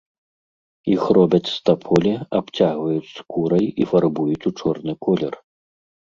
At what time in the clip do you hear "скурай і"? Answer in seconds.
3.17-3.87